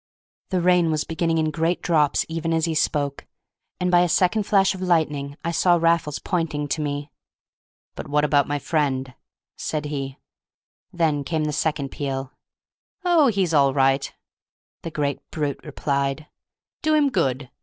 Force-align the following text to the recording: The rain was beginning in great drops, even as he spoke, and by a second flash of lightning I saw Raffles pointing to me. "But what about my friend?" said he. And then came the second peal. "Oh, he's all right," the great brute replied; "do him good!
The 0.49 0.61
rain 0.61 0.89
was 0.89 1.03
beginning 1.03 1.37
in 1.37 1.51
great 1.51 1.79
drops, 1.83 2.25
even 2.27 2.53
as 2.53 2.65
he 2.65 2.73
spoke, 2.73 3.27
and 3.79 3.91
by 3.91 3.99
a 3.99 4.09
second 4.09 4.47
flash 4.47 4.73
of 4.73 4.81
lightning 4.81 5.37
I 5.45 5.51
saw 5.51 5.75
Raffles 5.75 6.17
pointing 6.17 6.67
to 6.69 6.81
me. 6.81 7.11
"But 7.93 8.07
what 8.07 8.25
about 8.25 8.47
my 8.47 8.57
friend?" 8.57 9.13
said 9.57 9.85
he. 9.85 10.17
And 10.91 10.99
then 10.99 11.23
came 11.23 11.43
the 11.43 11.53
second 11.53 11.89
peal. 11.89 12.31
"Oh, 13.05 13.27
he's 13.27 13.53
all 13.53 13.75
right," 13.75 14.11
the 14.81 14.89
great 14.89 15.19
brute 15.29 15.59
replied; 15.63 16.25
"do 16.81 16.95
him 16.95 17.11
good! 17.11 17.51